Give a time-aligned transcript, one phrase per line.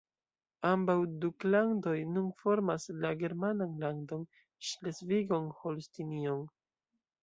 [0.69, 0.95] Ambaŭ
[1.25, 4.27] duklandoj nun formas la germanan landon
[4.73, 6.47] Ŝlesvigon-Holstinion.